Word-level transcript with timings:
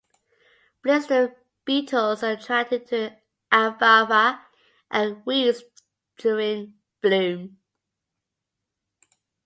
Blister 0.81 1.35
beetles 1.63 2.23
are 2.23 2.31
attracted 2.31 2.87
to 2.87 3.15
alfalfa 3.51 4.43
and 4.89 5.23
weeds 5.27 5.61
during 6.17 6.73
bloom. 7.03 7.59